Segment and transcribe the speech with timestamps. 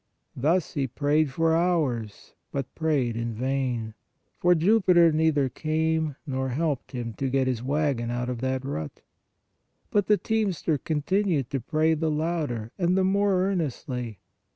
[0.35, 3.93] Thus he prayed for hours, but prayed in vain,
[4.39, 9.01] for Jupiter neither came nor helped him to get his wagon out of that rut.
[9.91, 14.17] But the teamster continued to pray the louder and the more earnestly.